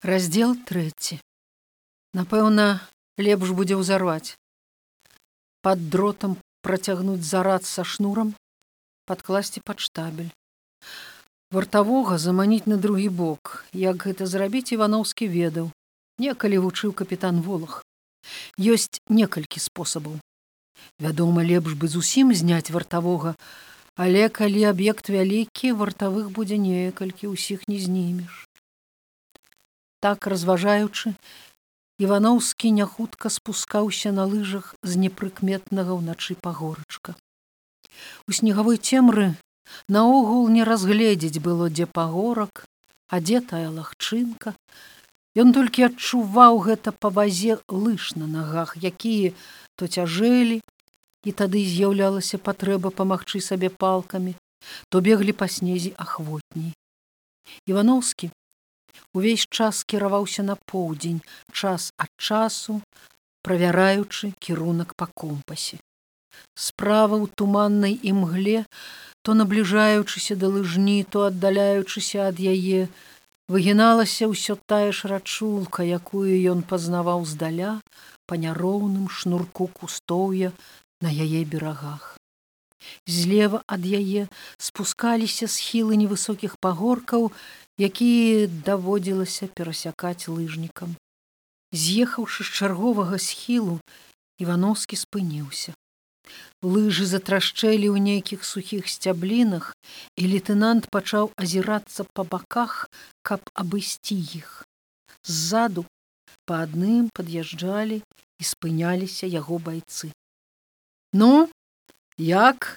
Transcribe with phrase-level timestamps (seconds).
[0.00, 1.20] раздел трэці
[2.16, 2.80] напэўна
[3.20, 4.40] лепш будзе ўзарваць.
[5.60, 8.32] Под дротам працягнуць зарад са шнурам
[9.04, 10.32] падкласці пад штабель.
[11.52, 13.66] Вартавога заманіць на другі бок.
[13.76, 15.68] Як гэта зрабіць івановскі ведаў.
[16.16, 17.84] Некалі вучыў капітан волах.
[18.56, 20.16] Ёсць некалькі спосабаў.
[20.96, 23.36] Вядома лепш бы зусім зняць вартавога
[24.00, 28.49] але калі аб'ект вялікі вартавых будзе некалькі ўсіх не знімеш
[30.00, 31.14] так разважаючы
[32.00, 37.14] ивановскі няхутка спускаўся на лыжах з непрыкметнага ўначы пагорачка.
[38.24, 39.36] У снегавой цемры
[39.88, 42.64] наогул не разгледзець было дзе пагорак
[43.10, 44.54] а дзе тая лагчынка.
[45.36, 49.36] Ён толькі адчуваў гэта па вазе лыж на нагах якія
[49.76, 50.60] то цяжэлі
[51.28, 54.34] і тады з'яўлялася патрэба памагчы сабе палкамі
[54.88, 56.72] то беглі па снезе ахвотней.
[57.66, 58.30] Ивановскі
[59.14, 61.20] увесь час кіраваўся на поўдзень
[61.52, 62.80] час ад часу
[63.42, 65.78] правяраючы кірунак па компасе.
[66.54, 68.64] Справа ў туманнай імгле
[69.22, 72.86] то набліжаючыся да лыжні то аддаляючыся ад яе
[73.50, 77.74] выгіналася ўсё тая ж рачулка якую ён пазнаваў здаля
[78.30, 80.54] па няроўным шнурку кустоўя
[81.02, 82.16] на яе берагах.
[83.06, 87.28] Злева ад яе спускаліся схілы невысокіх пагоркаў
[87.80, 90.96] якія даводзілася перасякаць лыжнікам.
[91.72, 93.80] З'ехаўшы з чарговага схілу,
[94.40, 95.72] Івановскі спыніўся.
[96.62, 99.72] Лыжы затрашчэлі ў нейкіх сухіх сцяблінах,
[100.20, 102.88] і лейтенант пачаў азірацца па баках,
[103.22, 104.64] каб абысці іх.
[105.24, 105.84] Ззаду
[106.44, 110.12] па адным пад'язджалі і спыняліся яго байцы.
[111.12, 111.48] Ну,
[112.16, 112.76] як?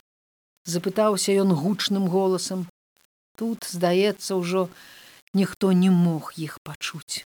[0.64, 2.68] запытаўся ён гучным голасам,
[3.36, 4.70] Тут, здаецца, ўжо
[5.34, 7.26] ніхто не мог іх пачуць.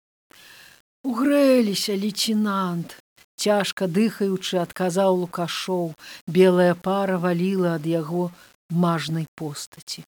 [1.02, 2.98] Угрэліся лейтенант,
[3.38, 5.94] цяжка дыхаючы адказаў лукашоў,
[6.26, 8.30] белая пара валіла ад яго
[8.70, 10.04] мажнай постаці.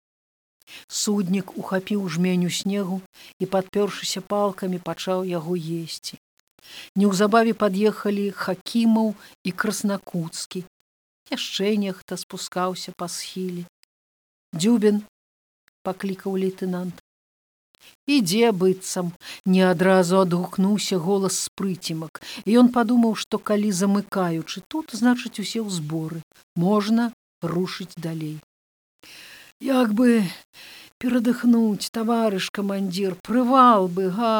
[0.88, 3.00] Суднік ухапіў жменю снегу
[3.40, 6.20] і, падпёршыся палкамі, пачаў яго есці.
[6.96, 10.64] Неўзабаве пад'ехалі хакімаў і краснакуцкі.
[11.32, 13.64] Яшчэ нехта спускаўся па схілі.
[14.52, 15.04] Дзюбін
[15.86, 17.04] паклікаў лейтенант
[18.16, 19.12] ідзе быццам
[19.56, 25.60] не адразу адгукнуўся голас з прыцімак і ён падумаў што калі замыкаючы тут значыць усе
[25.62, 26.22] ў зборы
[26.66, 27.12] можна
[27.54, 28.36] рушыць далей
[29.68, 30.24] як бы
[30.98, 34.34] перадыхнуць таварыш камандзір прывал бы га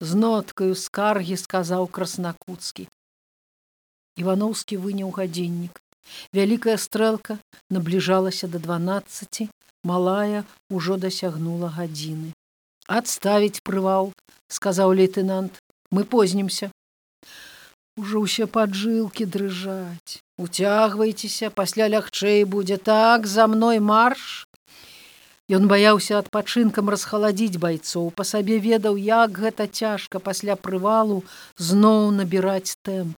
[0.00, 2.86] з ноткаю скаргі сказаў краснакуцкі.
[4.18, 5.78] Ивановскі выняў гадзіннік
[6.32, 7.38] вялікая стрэлка
[7.70, 9.48] набліжалася да дванаццаці
[9.84, 12.32] малая ўжо дасягнула гадзіны.
[12.88, 14.12] Адставіць прывал
[14.48, 15.60] сказаў лейтенант
[15.90, 16.70] мы познімся
[17.98, 20.22] ужо ўсе паджылкі дрыжаць.
[20.38, 22.78] Уцягвайцеся пасля лягчэй будзе.
[22.78, 24.48] Так за мной марш
[25.48, 28.10] Ён баяўся адпачынкам расхаладзіць байцоў.
[28.12, 31.24] Па сабе ведаў як гэта цяжка пасля прывалу
[31.56, 33.17] зноў набіраць тэмп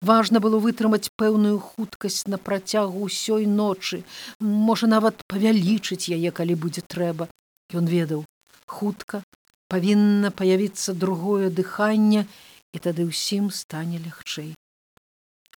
[0.00, 4.02] Важна было вытрымаць пэўную хуткасць на працягу ўсёй ночы,
[4.40, 7.28] можа нават павялічыць яе, калі будзе трэба.
[7.74, 8.24] Ён ведаў,
[8.66, 9.22] хутка
[9.68, 12.24] павінна паявіцца другое дыханне
[12.72, 14.54] і тады ўсім стане лягчэй.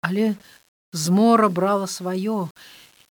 [0.02, 0.36] Але
[0.92, 2.50] змора брала сваё,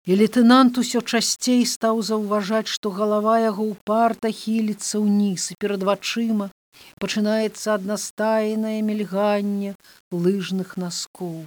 [0.05, 6.51] і лейтенант усё часцей стаў заўважаць, што галава яго ўпарта хіліцца ўніз і перад вачыма
[6.99, 9.75] пачынаецца аднастайнае мільганне
[10.11, 11.45] лыжных наскоў.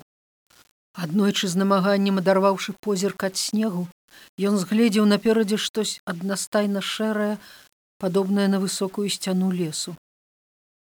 [0.99, 3.87] Аднойчы з намаганнем адарваўшы позірк ад снегу,
[4.39, 7.39] ён згледзеў наперадзе штось аднастайна шэрае,
[7.99, 9.95] падобнае на высокую сцяну лесу.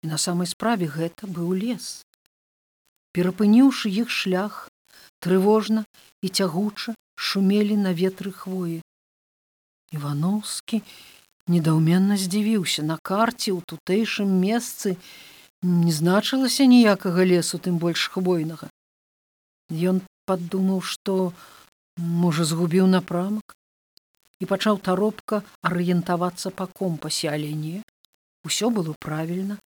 [0.02, 2.02] І на самай справе гэта быў лес.
[3.12, 4.68] Перапыніўшы іх шлях,
[5.20, 5.84] трывожна
[6.22, 8.80] і цягуча шумелі на ветры хвоі.
[9.92, 10.82] Івановскі,
[11.48, 12.82] недаўменна здзівіўся.
[12.82, 14.96] На карце ў тутэйшым месцы
[15.62, 18.70] не значылася ніякага лесу тым больш хвойнага.
[19.70, 21.32] Ён падумаў што
[21.98, 23.54] можа згубіў напрамак
[24.42, 27.82] і пачаў таропка арыентавацца па компасе але не
[28.44, 29.58] усё было правільна.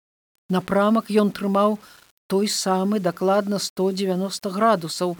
[0.50, 1.80] Напрамак ён трымаў
[2.28, 5.18] той самы дакладна 190 градусаў.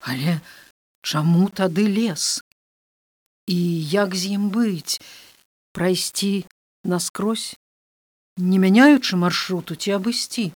[0.00, 0.40] Але
[1.02, 2.42] чаму тады лес?
[3.48, 3.58] І
[3.90, 5.00] як з ім быць
[5.78, 6.42] прайсці
[6.82, 7.54] наскрозь,
[8.36, 10.50] не мяняючы маршруту ці абысці,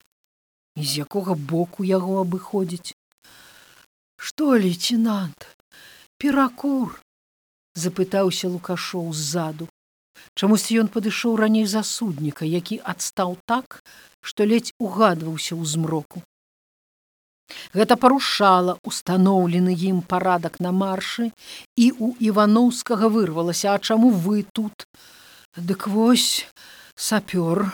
[0.79, 2.94] і з якога боку яго абыходзіць.
[4.15, 5.49] Што лейтенант,
[6.23, 7.03] перакур,
[7.75, 9.67] запытаўся лукашоў ззаду.
[10.38, 13.82] Чамусьці ён падышоў раней засудніка, які адстаў так,
[14.23, 16.23] што ледзь угадваўся ў змроку.
[17.72, 21.30] Гэта парушала устаноўлены ім парадак на маршы
[21.76, 24.88] і у івановскага вырвалася, а чаму вы тут?
[25.56, 26.46] Дык вось
[26.94, 27.72] сапёр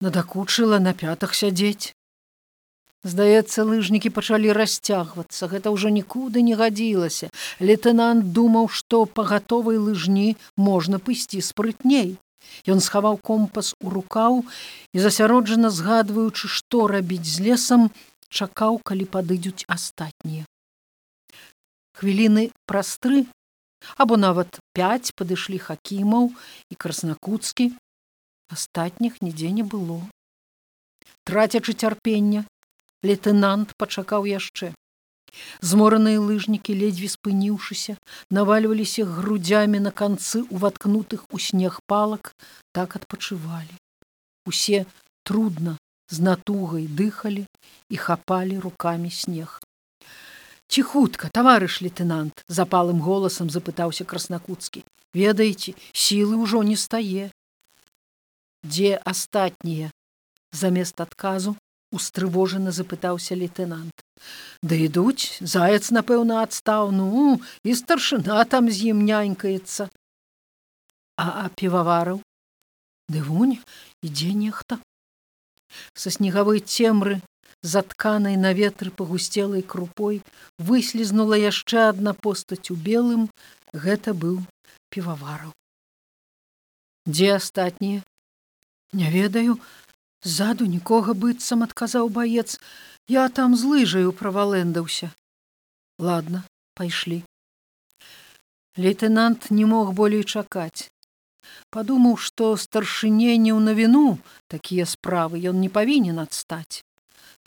[0.00, 1.94] надакучыла на пятах сядзець.
[3.06, 7.30] Здаецца, лыжнікі пачалі расцягвацца, гэта ўжо нікуды не гадзілася.
[7.62, 12.18] Лейтенант думаў, што па гатовай лыжні можна пайсці спрытней.
[12.66, 14.42] Ён схаваў компас у рукаў
[14.92, 17.90] і засяроджана згадваючы, што рабіць з лесам,
[18.28, 20.44] чакаў, калі падыдуць астатнія.
[21.98, 23.26] Хвіліны праз тры
[23.96, 26.30] або нават пяць падышлі хакімаў
[26.70, 27.72] і краснакуцкі.
[28.48, 30.00] Астатніх нідзе не было.
[31.28, 32.46] Трацячы цярпення,
[33.04, 34.72] Лейтенант пачакаў яшчэ.
[35.60, 37.94] Змораныя лыжнікі, ледзьве спыніўшыся,
[38.30, 42.32] навальваліся грудзямі на канцы уваткнутых у снег палак,
[42.72, 43.76] так адпачывалі.
[44.46, 44.86] Усе
[45.22, 45.76] трудна
[46.08, 47.44] з натугай дыхалі
[47.88, 49.60] і хапалі рукамі снег.
[50.68, 54.84] Ці хутка, таварыш лейтенант, запалым голасам запытаўся краснакуцкі.
[55.14, 57.32] Ведаеце, сілы ўжо не стае.
[58.64, 59.88] Дзе астатнія?
[60.52, 61.56] Замест адказу
[61.92, 64.04] устрывожана запытаўся лейтенант
[64.62, 69.88] да ідуць заяц напэўна адстаў ну і старшына там з ім нянькаецца
[71.16, 72.20] а а півавараў
[73.14, 73.56] ды вунь
[74.04, 74.80] ідзе нехта
[75.94, 77.20] са снегавой цемры
[77.62, 80.22] затканай на ветры пагусцелай крупой
[80.58, 83.26] выслізнула яшчэ адна постаць у белым
[83.72, 84.38] гэта быў
[84.94, 85.52] півавараў
[87.06, 88.04] дзе астатнія
[88.92, 89.60] не ведаю
[90.22, 92.58] Ззаду нікога быццам адказаў баец,
[93.06, 95.12] я там з лыжаю правалэндаўся.
[95.98, 96.42] Ладно,
[96.74, 97.22] пайшлі.
[98.76, 100.90] Лейтенант не мог болей чакаць.
[101.70, 104.18] Падумаў, што старшыне не ў навіну
[104.50, 106.82] такія справы ён не павінен адстаць.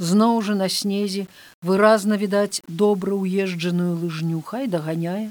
[0.02, 1.28] Зноў жа на снезе
[1.62, 5.30] выразна відаць добра ўезджаную лыжню, хай даганяе.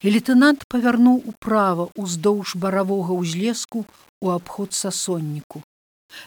[0.00, 3.84] І лейтенант павярнуў управа ўздоўж баравога ўзлеску
[4.24, 5.60] у абход сасонніку.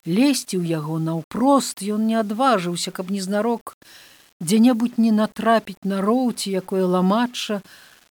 [0.05, 3.73] Лезці ў яго наўпрост ён не адважыўся, каб незнарок
[4.45, 7.61] дзе-небудзь не натрапіць на роўці, якое ламачча,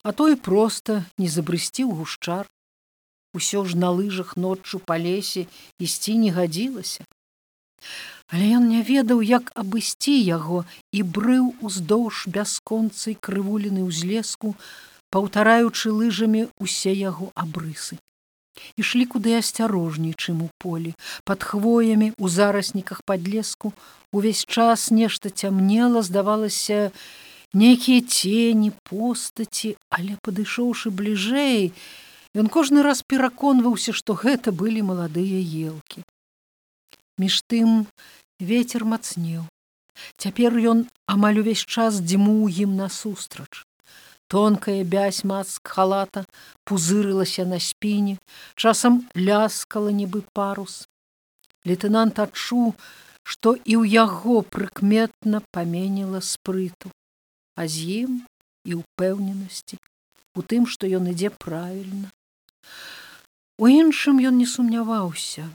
[0.02, 2.50] а той проста не забрысці ў гушчар.
[3.38, 5.46] Усё ж на лыжах ноччу па лесе
[5.78, 7.06] ісці не гадзілася.
[8.34, 14.56] Але ён не ведаў, як абысці яго і брыў уздоўж бясконцай крывуліны ўзлеску,
[15.14, 18.02] паўтараючы лыжамі усе яго абрысы.
[18.78, 20.94] Ішлі куды асцярожней чым у полі
[21.30, 23.74] под хвоямі у зарасніках подлеску
[24.12, 26.90] увесь час нешта цямнела здавалася
[27.54, 31.70] нейкія цені постаці але падышоўшы бліжэй
[32.38, 36.06] ён кожны раз пераконваўся што гэта былі маладыя елкі.
[37.22, 37.86] Між тым
[38.40, 39.44] ветер мацнеў.
[40.18, 43.64] Цяпер ён амаль увесь час дзьму ім насустрач.
[44.28, 46.26] Тонкая бязь маск халата
[46.66, 48.18] пузырылася на спіне
[48.56, 50.88] часам ляскала нібы парус.
[51.66, 52.74] Лейтенант адчуў
[53.24, 56.92] што і ў яго прыкметна паменіла спрыту
[57.56, 58.14] а з ім
[58.66, 59.78] і ўпэўненасці
[60.36, 62.10] у тым што ён ідзе правільна.
[63.62, 65.46] У іншым ён не сумняваўся.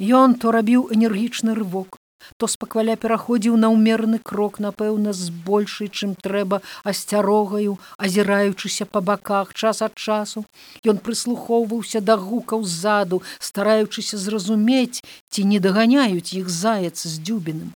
[0.00, 2.00] Ён то рабіў энергічны рывок
[2.36, 9.54] то спакваля пераходзіў на ўмераны крок напэўна з большай чым трэба асцярогаю азіраючыся па баках
[9.54, 10.44] час ад часу.
[10.84, 15.00] Ён прыслухоўваўся да гукаў ззаду стараючыся зразумець
[15.30, 17.72] ці не даганяюць іх заяц з дзюбіным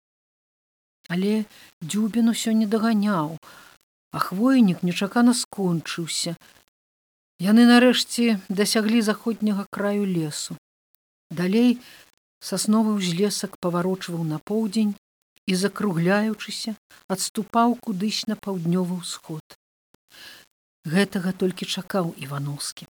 [1.10, 1.46] але
[1.86, 3.38] дзюбін усё не даганяў
[4.16, 6.40] а хвойнік нечакана скончыўся.
[7.44, 10.56] Яны нарэшце дасяглі заходняга краю лесу.
[11.28, 11.82] Далей
[12.46, 14.94] сасновы ўзлесак паварочваў на поўдзень
[15.50, 16.76] і закругляючыся
[17.16, 19.58] адступаў кудысь на паўднёвы ўсход.
[20.86, 22.86] Гэтага толькі чакаў івановскі.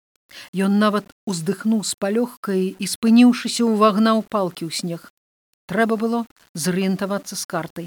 [0.67, 5.11] Ён нават уздыхнуў з палёгкай і спыніўшыся ўвагнаў палкі ў снег.
[5.71, 7.87] Трэба было зрыентавацца з картай.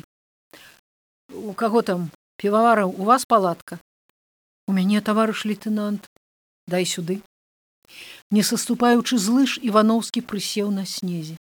[1.27, 2.07] У каго там
[2.39, 2.95] півавараў?
[2.95, 3.79] У вас палатка?
[4.67, 6.07] У мяне таварыш лейтенант
[6.67, 7.19] дай сюды
[8.31, 11.37] не саступаючы з лыж івановскі прысеў на снезе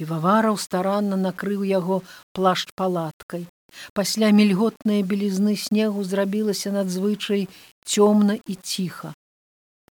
[0.00, 2.02] півавараў старанна накрыў яго
[2.32, 3.44] плашч палаткай.
[3.92, 7.48] Пасля мільготнай белізны снегу зрабілася надзвычай
[7.84, 9.12] цёмна і ціха.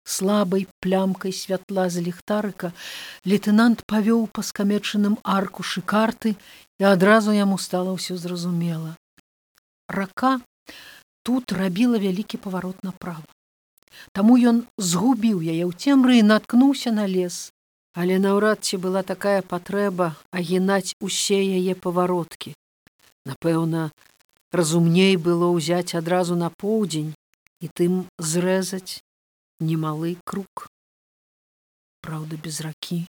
[0.04, 2.72] Слабай плямкай святла з ліхтарыка
[3.24, 6.36] лейтенант павёў па скамечаным аркушы карты
[6.78, 8.92] і адразу яму стала ўсё зразумела.
[9.88, 10.44] Рака
[11.24, 13.24] тут рабіла вялікі паварот направа.
[14.12, 17.53] Таму ён згубіў яе ў цемры і наткнуўся на лес.
[17.94, 22.54] Але наўрад ці была такая патрэба агінаць усе яе павароткі.
[23.24, 23.90] Напэўна,
[24.50, 27.14] разумней было ўзяць адразу на поўдзень
[27.62, 29.00] і тым зрэзаць
[29.60, 30.66] немалы круг.
[32.02, 33.06] Праўда, без ракі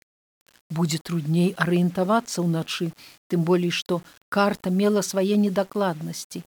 [0.73, 2.91] будзе трудней арыентавацца ўначы,
[3.29, 6.43] тым болей, што карта мела свае недакладнасці.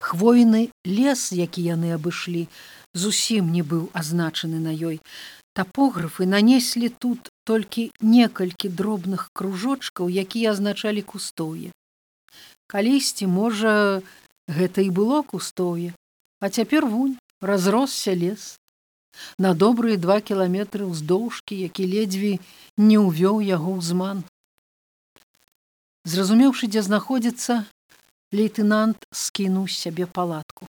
[0.00, 2.46] Хвойны лес, які яны абышлі,
[2.94, 5.00] зусім не быў азначаны на ёй.
[5.54, 11.70] Тапографы нанеслі тут толькі некалькі дробных кружочкаў, якія азначалі кустоўе.
[12.66, 14.02] Калісьці, можа,
[14.50, 15.94] гэта і было кустоўе,
[16.42, 18.58] а цяпер вунь разросся лес.
[19.38, 22.42] На добрыя два кіламетры ўздоўжкі, які ледзьве
[22.74, 24.26] не ўвёў яго ў зман.
[26.02, 27.62] Зразумеўшы, дзе знаходзіцца,
[28.34, 30.66] лейтенант скінуў сябе палатку.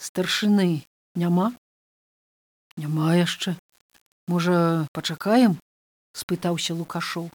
[0.00, 1.52] Старшыны няма,
[2.78, 3.58] няма яшчэ,
[4.30, 5.58] можа, пачакаем,
[6.14, 7.28] спытаўся лукашоў.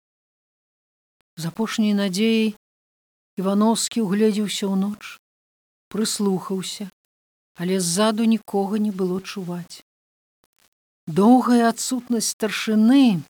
[1.36, 2.56] З апошняй надзеяй
[3.42, 5.20] Івановскі угледзеўся ў ноч,
[5.92, 6.90] прыслухаўся,
[7.60, 9.84] але ззаду нікога не было чуваць.
[11.08, 13.22] Доўгая адсутнасць старшыны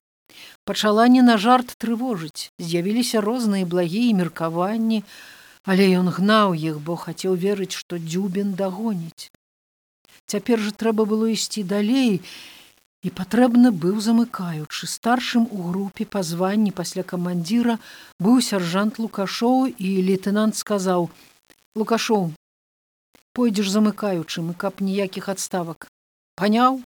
[0.70, 5.04] пачала не на жарт трывожыць, з'явіліся розныя благія меркаванні,
[5.64, 9.32] але ён гнаў іх, бо хацеў верыць, што дзюбен дагоніць.
[10.28, 12.22] Цяпер жа трэба было ісці далей,
[13.04, 14.88] і патрэбны быў замыкаючы.
[14.88, 17.78] Старшым у групе па званні пасля камандзіра
[18.24, 21.12] быў сяржант лукашоў і лейтенант сказаў:
[21.80, 22.32] «Лукашоў,
[23.36, 25.90] пойдзеш замыкаючым і каб ніякіх адставак
[26.40, 26.80] паняў?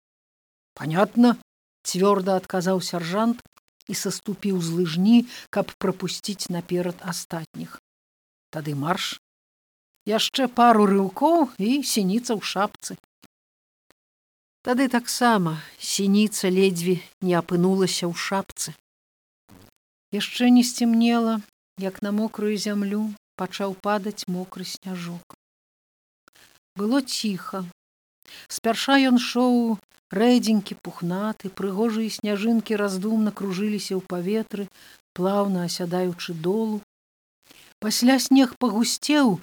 [0.77, 1.35] Понятно
[1.83, 3.43] цвёрда адказаў сяржант
[3.91, 5.17] і саступіў з лыжні
[5.49, 7.81] каб прапусціць наперад астатніх.
[8.49, 9.19] Тады марш.
[10.05, 12.97] Яшчэ пару рыўкоў і сініца ў шапцы
[14.67, 15.55] тады таксама
[15.93, 16.97] сініца ледзьве
[17.29, 18.75] не апынулася ў шапцы
[20.19, 21.39] яшчэ не сцемнела
[21.87, 23.07] як на мокрую зямлю
[23.41, 25.35] пачаў падаць мокры сняжок
[26.75, 27.63] было ціха.
[28.51, 29.77] Спярша ён шоў
[30.11, 34.67] рэдзенькі пухнаты, прыгожыя сняжынкі раздумна кружыліся ў паветры,
[35.15, 36.81] плаўна асядаючы долу.
[37.79, 39.39] Пасля снег пагусцеў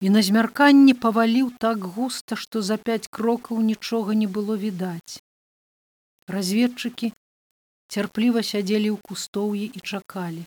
[0.00, 5.22] і на змярканне паваліў так густа, што за пяць крокаў нічога не было відаць.
[6.28, 7.12] Разведчыкі
[7.88, 10.44] цярпліва сядзелі ў кустоўі і чакалі.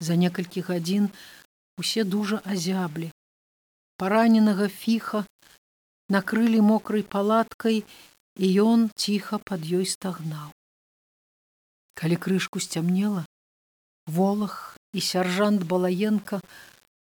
[0.00, 1.08] За некалькі гадзін
[1.78, 3.12] усе дужа азяблі.
[3.96, 5.24] Параненага фіха
[6.08, 7.84] накрылі мокрай палаткай,
[8.36, 10.52] і ён ціха пад ёй стагнаў.
[11.96, 13.24] Калі крышку сцямнела,
[14.04, 16.40] волах і сяржант балаенко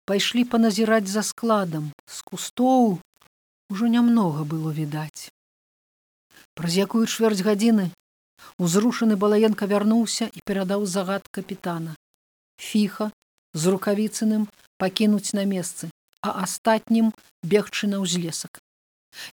[0.05, 2.99] пайшлі паназіраць за складам з кустоў
[3.73, 5.33] ужо нямнога было відаць.
[6.55, 7.91] Праз якую чвэрць гадзіны
[8.59, 11.97] узрушаны балаенко вярнуўся і перадаў загад капітана.
[12.61, 13.11] Фіха
[13.55, 14.47] з рукавіцыным
[14.79, 18.61] пакінуць на месцы, а астатнім бегчы на ўзлесак.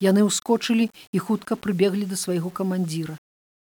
[0.01, 3.17] Яны ўскочылі і хутка прыбеглі да свайго камандзіра.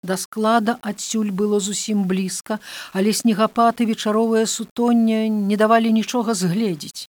[0.04, 2.58] Да склада адсюль было зусім блізка,
[2.92, 7.06] але снегапаты вечаровае сутонне не давалі нічога згледзець.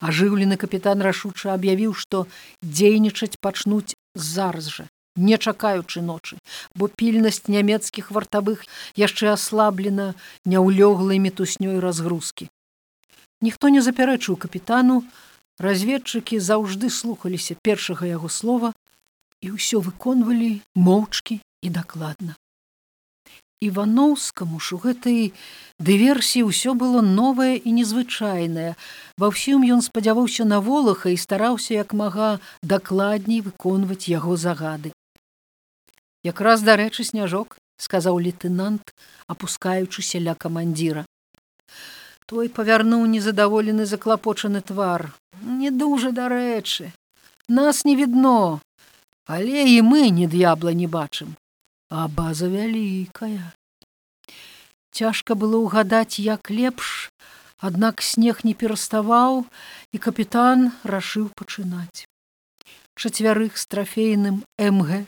[0.00, 2.24] Ажыўлены капітан рашуча аб'явіў, што
[2.64, 6.40] дзейнічаць пачнуць зараз жа, не чакаючы ночы,
[6.74, 8.64] бо пільнасць нямецкіх вартавых
[8.96, 10.14] яшчэ аслаблена
[10.48, 12.48] няўлёглай метуснёй разгрузкі.
[13.44, 15.04] Ніхто не запярэчыў капітану,
[15.60, 18.72] разведчыкі заўжды слухаліся першага яго слова
[19.44, 22.36] і ўсё выконвалі моўчкі і дакладна.
[23.64, 25.32] Іваноўскаму ж у гэтай
[25.80, 28.76] дыверсіі ўсё было новае і незвычайнае.
[29.16, 32.28] Ва ўсім ён спадзяваўся на волаха і стараўся як мага
[32.60, 34.92] дакладней выконваць яго загады.
[36.24, 38.92] Якраз дарэчы сняжок, сказаў лейтенант,
[39.26, 41.06] апускаючыся ля камандзіра.
[42.28, 45.12] Той павярнуў незадаволены заклапочаны твар.
[45.40, 46.92] Не дужа дарэчы.
[47.48, 48.60] Нас не відно,
[49.28, 51.36] але і мы ні д'ябла не бачым.
[51.90, 53.52] А база вялікая.
[54.94, 57.10] Цяжка было ўгадаць, як лепш,
[57.58, 59.44] аднак снег не пераставаў,
[59.92, 62.06] і капітан рашыў пачынаць.
[62.94, 65.06] Чацвярых з трафейным МГ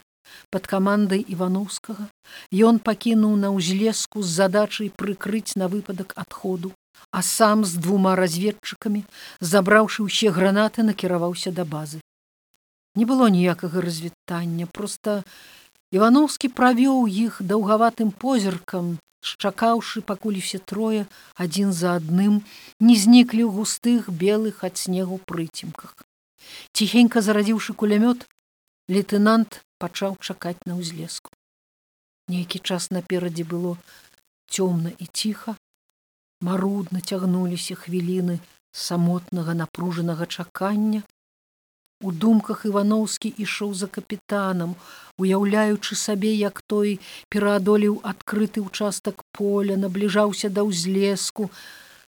[0.51, 2.11] под камандай івановскага
[2.53, 6.75] ён пакінуў на ўзлеску з задачай прыкрыць на выпадак адходу
[7.11, 9.05] а сам з двума разведчыкамі,
[9.41, 12.01] забраўшы ўсе гранаты, накіраваўся да базы.
[12.97, 15.23] Не было ніякага развітання, просто
[15.95, 22.43] Івановскі правёў іх даўгаватым позіркам, шчакаўшы, пакуль усе трое адзін за адным
[22.81, 25.95] не зніклі ў густых белых ад снегу прыцемках.
[26.73, 28.27] Ціхенька зарадзіўшы кулямёт,
[28.91, 31.31] лейтенант пачаў чакаць на ўзлеску.
[32.27, 33.79] Нейкі час наперадзе было
[34.51, 35.55] цёмна і ціха,
[36.43, 38.39] марудна цягнуліся хвіліны
[38.73, 41.03] самотнага напружанага чакання.
[42.03, 44.77] У думках Івановскі ішоў за капітанам,
[45.17, 47.01] уяўляючы сабе, як той
[47.33, 51.49] пераадолеў адкрыты ўчастак поля, набліжаўся да ўзлеску.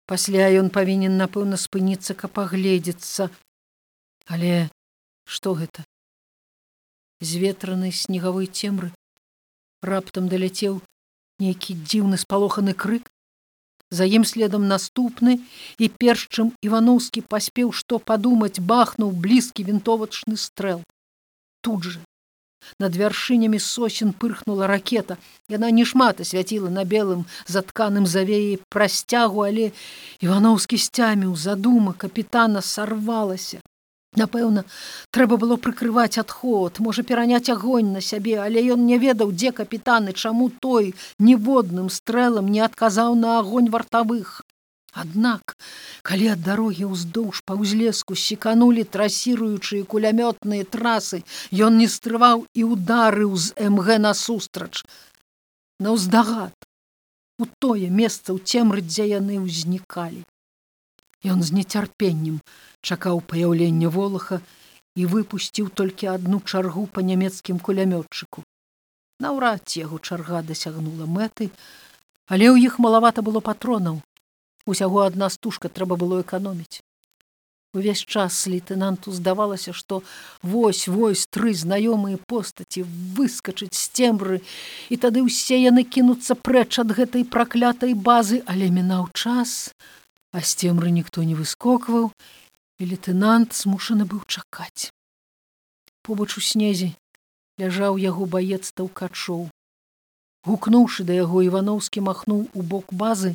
[0.05, 3.33] Пасля ён павінен, напэўна, спыніцца, каб пагледзецца.
[4.29, 4.69] Але
[5.25, 5.89] што гэта?
[7.25, 8.93] З ветранай снегавой цемры
[9.83, 10.81] раптам даляцеў
[11.39, 13.09] нейкі дзіўны спалоханы крык
[13.91, 15.39] за ім следам наступны
[15.79, 20.85] і перш чым івановскі паспеў што падумаць бахнуў блізкі вінтовачны стрэл.
[21.63, 22.01] Тут же
[22.79, 25.17] над вяршынямі сосен пырхнула ракета.
[25.49, 29.71] Яна не шмат асвяціла на белым затканым завеі прасцягу але
[30.21, 33.63] івановскі сцяміў задума капітана сарвалася
[34.17, 34.65] Напэўна,
[35.13, 40.13] трэба было прыкрываць адход, можа пераняць агонь на сябе, але ён не ведаў, дзе капітаны,
[40.13, 44.41] чаму той ніводным стрэлам не адказаў на агонь вартавых.
[44.97, 45.55] Аднак,
[46.03, 51.21] калі ад дарогі ўздоўж па ўзлеску секанулі трасіруючыя кулямётныя трасы,
[51.53, 54.83] ён не стрываў і ударыў з МГ насустрач.
[55.79, 56.57] На ўздагад
[57.39, 60.25] у тое месца ў цемры, дзе яны ўзнікалі.
[61.27, 62.39] Ён з нецярпеннем
[62.83, 64.39] чакаў паяўлення волаха
[64.95, 68.47] і выпусціў толькі адну чаргу па нямецкім кулямётчыку.
[69.19, 71.51] Наўрад ці яго чарга дасягнула мэты,
[72.31, 73.99] але ў іх малавата было патронаў.
[74.67, 76.83] Усяго адна стужка трэба было эканоміць.
[77.75, 80.03] Увесь час лейтенанту здавалася, што
[80.43, 82.87] вось-вось тры знаёмыя постаці
[83.19, 84.39] выскачыць з цембры,
[84.89, 89.75] і тады ўсе яны кінуцца прэч ад гэтай праклятай базы, але мінаў час,
[90.33, 92.13] а з цемры ніхто не выскокваў,
[92.79, 94.93] і лейтенант змушаны быў чакаць.
[96.03, 96.95] Побач у снезе
[97.59, 99.49] ляжаў яго баец таўкачоў.
[100.47, 103.35] Гукнуўшы да яго івановскі махнуў у бок базы,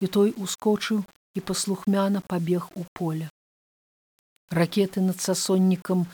[0.00, 1.04] і той ускочыў
[1.34, 3.28] і паслухмяна пабег у поля.
[4.50, 6.06] Ракеты над сасоннікам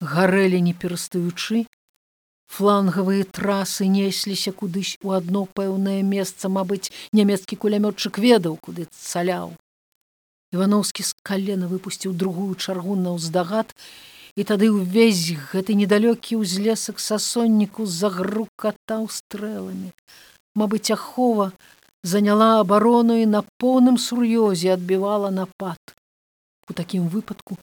[0.00, 1.66] гарэлі не перастаючы,
[2.48, 9.52] флангавыя трасы несліся кудысь у адно пэўнае месца, мабыць, нямецкі кулямётчык ведаў, куды цаляў.
[10.54, 13.74] Івановскі з калена выпусціў другую чаргу на ўздагад,
[14.38, 19.90] і тады ўвесь гэты недалёкі ўзлесак сасонніку загрукатаў стрэламі.
[20.54, 21.50] Мабыць, ахова
[22.06, 25.78] заняла абарону і на поўным сур'ёзе адбівала напад.
[26.70, 27.58] У такім выпадку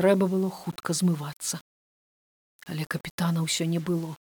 [0.00, 1.60] трэба было хутка змывацца.
[2.64, 4.16] Але капітана ўсё не было.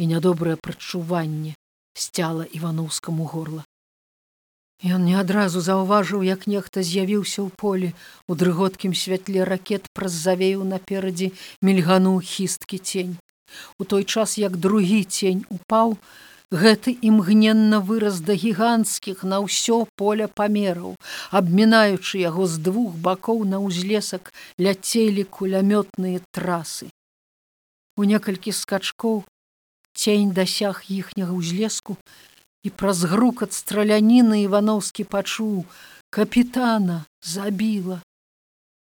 [0.00, 1.52] І нядобрае прачуванне
[1.92, 3.64] сцяла івановскаму горла.
[4.82, 7.90] Ён не адразу заўважыў, як нехта з'явіўся ў полі
[8.26, 11.30] у дрыготкім святле ракет праз завею наперадзе
[11.62, 13.14] мільгануў хісткі цень.
[13.78, 15.94] У той час як другі цень упаў,
[16.50, 20.98] гэты імгненна выраз да гіганцкіх на ўсё поля памераў,
[21.30, 26.90] абмінаючы яго з двух бакоў на ўзлесак ляцелі кулямётныя трасы.
[27.96, 29.22] У некалькі скачкоў
[29.94, 31.96] цень дасяг іхняга ўзлеску,
[32.62, 35.64] і праз грукат страляніны ивановскі пачуў
[36.10, 38.02] капітана забіла.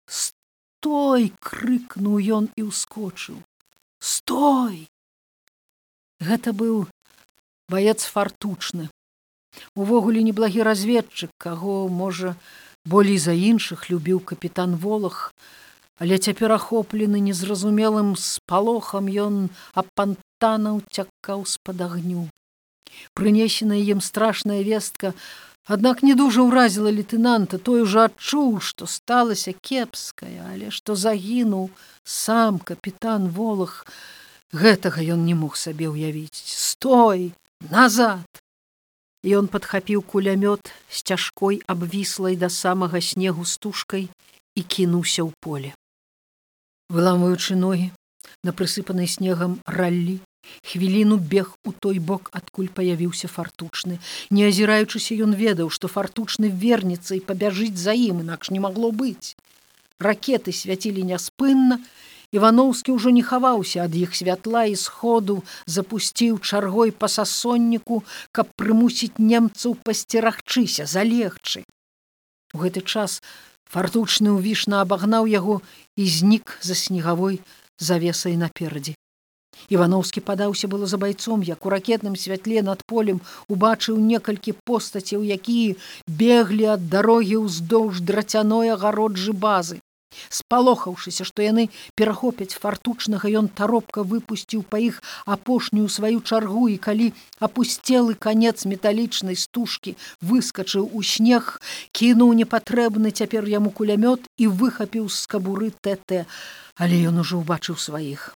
[0.07, 3.39] Стой крыкнуў ён і ўскочыў.
[4.01, 4.89] Стой!
[6.21, 6.89] Гэта быў
[7.71, 8.91] баец фартучны.
[9.75, 12.35] Увогуле неблагі разведчык каго можа
[12.85, 15.31] болей за іншых любіў капітан волах
[16.01, 19.35] але цяпер ахоплены незразумелым спалохам ён
[19.77, 22.25] апантана уцякаў з-пад агню
[23.15, 25.15] Прынесеная ім страшная вестка,
[25.65, 31.71] аднак не дужа ўразіла лейтенанта, той ужо адчуў, што сталася кепская, але што загінуў
[32.05, 33.87] сам капітан волах.
[34.51, 36.35] Гэтага ён не мог сабе ўявіць.
[36.35, 37.31] Стой
[37.71, 38.27] назад!
[39.21, 44.09] Ён падхапіў кулямёт з цяжкой абвіслай да самага снегу стужкай
[44.57, 45.77] і кінуўся ў поле.
[46.89, 47.93] Выламваючы ногі
[48.43, 50.19] на прысыпанай снегам раллі,
[50.65, 53.99] Хвіліну бег у той бок, адкуль паявіўся фартучны.
[54.31, 59.37] Не азіраючыся, ён ведаў, што фартучны вернецца і пабяжыць за ім, інакш не магло быць.
[60.01, 61.81] Ракеты свяцілі няспынна,
[62.31, 69.19] Івановскі ўжо не хаваўся ад іх святла і сходу запусціў чаргой па сасонніку, каб прымусіць
[69.19, 71.67] немцаў пасцерагчыся, залегчы.
[72.55, 73.19] У гэты час
[73.67, 75.59] фартучны ўвішна абагнаў яго
[75.99, 77.43] і знік за снегавой
[77.83, 78.95] завесай наперадзе.
[79.69, 85.77] Івановскі падаўся было за байцом, як у ракетным святле над полем убачыў некалькі постацяў, якія
[86.07, 89.81] беглі ад дарогі ўздоўж драцяной агароджы базы.
[90.29, 91.67] спалохаўшыся што яны
[92.01, 94.99] перахопяць фартучнага ён таропка выпусціў па іх
[95.37, 97.13] апошнюю сваю чаргу і калі
[97.49, 99.97] апусцелы канец металічнай стужкі
[100.33, 101.55] выскачыў у снег
[102.01, 106.27] кінуў непатрэбны цяпер яму кулямёт і выхапіў з кабуры тт
[106.77, 108.31] але ён ужо ўбачыў сваіх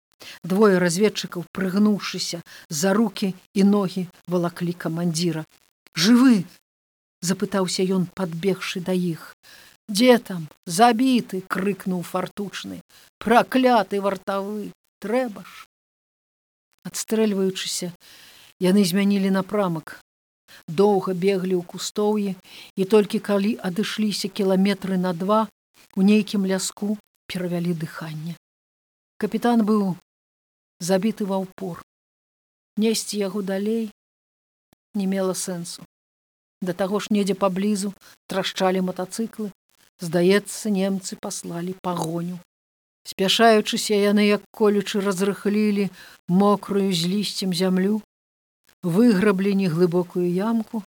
[0.45, 5.45] двое разведчыкаў прыгнуўшыся за руки і ногі валаклі камандзіра.
[5.95, 6.45] Жывы
[7.21, 9.35] запытаўся ён подбегшы да іх.
[9.91, 10.47] Дзе там?
[10.67, 12.81] Забіты крыкнуў фартучны.
[13.19, 14.71] Пракляты вартавы!
[15.01, 15.67] Трэба ж!
[16.87, 17.91] Адстрэльваючыся
[18.61, 19.99] яны змянілі напрамак.
[20.69, 22.37] Доўга беглі ў кустоўі
[22.77, 25.49] і толькі калі адышліся кіламетры на два
[25.97, 28.37] у нейкім ляску перавялі дыханне.
[29.19, 29.97] Капітан быў
[30.81, 31.81] забіты ва ўпор
[32.85, 33.89] несці яго далей
[35.01, 35.87] не мела сэнсу
[36.69, 37.93] да таго ж недзе паблізу
[38.33, 39.51] трашчалі матацыклы
[40.01, 42.41] здаецца немцы паслалі пагоню
[43.13, 45.91] спяшаючыся яны як колючы разрыхлілі
[46.43, 48.01] мокрую з лісцем зямлю
[48.83, 50.81] выграблі неглыбокую ямку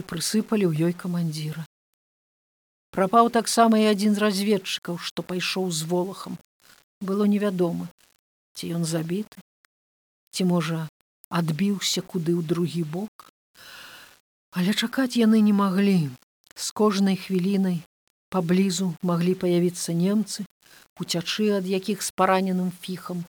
[0.00, 1.68] і прысыпалі ў ёй камандзіра.
[2.96, 6.40] Прапаў таксама і адзін з разведчыкаў што пайшоў з волахам.
[7.04, 7.91] Было невядома
[8.54, 9.40] ці ён забіты?
[10.32, 10.88] Ці можа
[11.28, 13.32] адбіўся куды ў другі бок?
[14.52, 16.12] Але чакаць яны не маглі.
[16.54, 17.80] З кожнай хвілінай
[18.28, 20.44] паблізу маглі паявіцца немцы
[21.00, 23.24] уцячы ад якіх з параненым фіхам.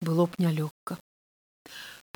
[0.00, 0.98] Было б нялёгка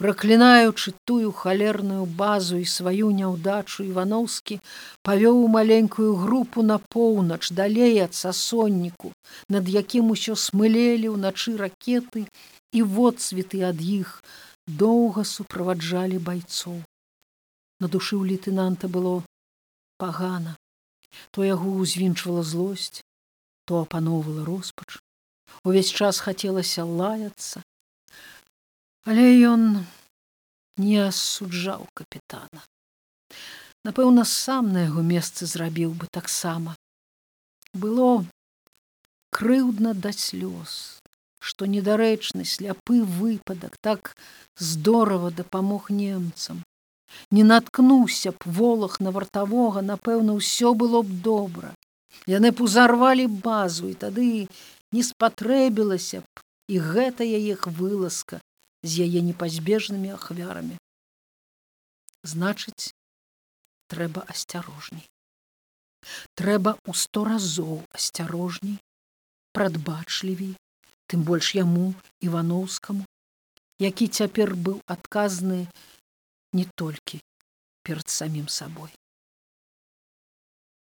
[0.01, 4.59] праклінаючы тую халерную базу і сваю няўдачу івановскі
[5.09, 9.13] павёў маленькую групу на поўнач далей ад сасонніку
[9.57, 12.27] над якім усё смылелі ўначы ракеты
[12.73, 14.21] і водцветы ад іх
[14.85, 16.79] доўга суправаджалі байцоў
[17.81, 19.17] на душы ў лейтенанта было
[19.97, 20.57] пагана
[21.31, 23.03] то яго ўзвінчвала злосць,
[23.67, 24.99] то апаноўвала роспач.
[25.65, 27.63] Увесь час хацелася лаяцца,
[29.07, 29.87] але ён
[30.77, 32.66] не асуджаў капітана.
[33.87, 36.75] Напэўна, сам на яго месцы зрабіў бы таксама.
[37.73, 38.27] Было
[39.31, 41.01] крыўдна да слёз,
[41.38, 44.16] што недарэчны сляпы выпадак так
[44.59, 46.64] здорава дапамог немцам
[47.31, 51.71] не наткнуўся б волах на вартавога напэўна ўсё было б добра
[52.33, 54.27] яны б узарвалі базу і тады
[54.97, 58.40] не спатрэбілася б і гэтая іх вылазка
[58.87, 60.79] з яе непазбежнымі ахвярамі.
[62.22, 62.94] Значыць
[63.90, 65.07] трэба асцярожней.
[66.38, 68.79] Трэба ў сто разоў асцярожней
[69.57, 70.55] прадбачлівей
[71.11, 73.07] тым больш яму івановскаму
[73.83, 75.59] які цяпер быў адказны
[76.59, 77.20] не толькі
[77.85, 78.92] перад самім сабой